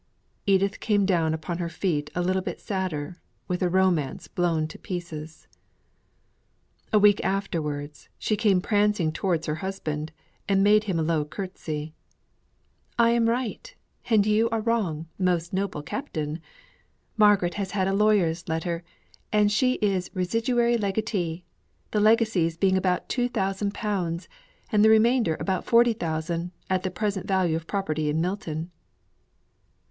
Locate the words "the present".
26.81-27.27